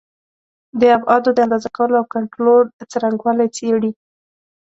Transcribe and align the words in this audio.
د 0.79 0.81
ابعادو 0.97 1.29
د 1.33 1.37
اندازه 1.45 1.69
کولو 1.77 1.93
او 2.01 2.05
کنټرول 2.15 2.65
څرنګوالي 2.91 3.47
څېړي. 3.57 3.91